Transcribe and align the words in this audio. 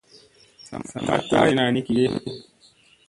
Sa 0.67 0.75
ma 0.79 0.85
taa 0.91 1.19
yoorina 1.45 1.63
ni 1.73 1.81
gige. 1.85 2.07